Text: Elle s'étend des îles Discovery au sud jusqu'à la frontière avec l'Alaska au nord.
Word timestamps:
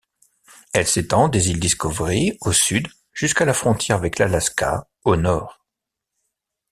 Elle 0.73 0.87
s'étend 0.87 1.27
des 1.27 1.51
îles 1.51 1.59
Discovery 1.59 2.35
au 2.41 2.51
sud 2.53 2.87
jusqu'à 3.13 3.45
la 3.45 3.53
frontière 3.53 3.97
avec 3.99 4.17
l'Alaska 4.17 4.87
au 5.03 5.15
nord. 5.15 5.63